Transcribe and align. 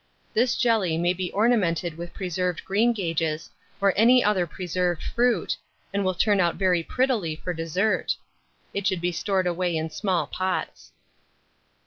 This 0.33 0.55
jelly 0.55 0.97
may 0.97 1.13
be 1.13 1.31
ornamented 1.31 1.95
with 1.95 2.11
preserved 2.15 2.65
greengages, 2.65 3.51
or 3.79 3.93
any 3.95 4.23
other 4.23 4.47
preserved 4.47 5.03
fruit, 5.03 5.55
and 5.93 6.03
will 6.03 6.15
turn 6.15 6.39
out 6.39 6.55
very 6.55 6.81
prettily 6.81 7.35
for 7.35 7.53
dessert. 7.53 8.15
It 8.73 8.87
should 8.87 8.99
be 8.99 9.11
stored 9.11 9.45
away 9.45 9.75
in 9.77 9.91
small 9.91 10.25
pots. 10.25 10.91